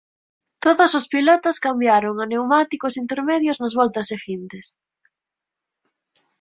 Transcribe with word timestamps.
Todos 0.63 0.91
os 0.99 1.05
pilotos 1.13 1.61
cambiaron 1.65 2.15
a 2.17 2.25
pneumáticos 2.31 2.93
intermedios 3.03 3.57
nas 3.59 3.73
voltas 3.79 4.09
seguintes. 4.13 4.65